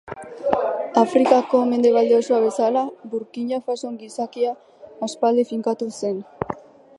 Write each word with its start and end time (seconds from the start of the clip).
Afrikako 1.01 1.59
mendebalde 1.73 2.17
osoa 2.21 2.39
bezala, 2.45 2.83
Burkina 3.11 3.61
Fason 3.69 4.01
gizakia 4.05 4.55
aspaldi 5.09 5.47
finkatu 5.53 5.91
zen. 6.03 6.19